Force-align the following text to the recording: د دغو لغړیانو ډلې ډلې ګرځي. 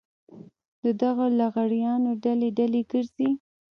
د 0.83 0.85
دغو 1.01 1.25
لغړیانو 1.39 2.11
ډلې 2.23 2.49
ډلې 2.57 2.81
ګرځي. 2.91 3.29